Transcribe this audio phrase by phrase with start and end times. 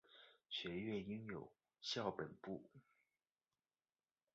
[0.49, 2.63] 学院拥有校本部。